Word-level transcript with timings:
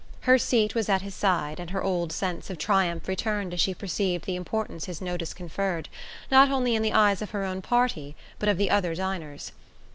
Her 0.21 0.39
seat 0.39 0.73
was 0.73 0.89
at 0.89 1.03
his 1.03 1.13
side, 1.13 1.59
and 1.59 1.69
her 1.69 1.83
old 1.83 2.11
sense 2.11 2.49
of 2.49 2.57
triumph 2.57 3.07
returned 3.07 3.53
as 3.53 3.61
she 3.61 3.75
perceived 3.75 4.25
the 4.25 4.35
importance 4.35 4.85
his 4.85 4.99
notice 4.99 5.31
conferred, 5.31 5.89
not 6.31 6.49
only 6.49 6.73
in 6.73 6.81
the 6.81 6.91
eyes 6.93 7.21
of 7.21 7.29
her 7.29 7.43
own 7.45 7.61
party 7.61 8.15
but 8.39 8.49
of 8.49 8.57
the 8.57 8.71
other 8.71 8.95
diners. 8.95 9.51